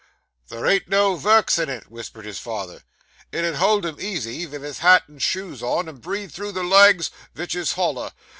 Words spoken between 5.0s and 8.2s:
and shoes on, and breathe through the legs, vich his holler.